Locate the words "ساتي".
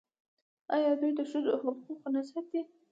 2.29-2.61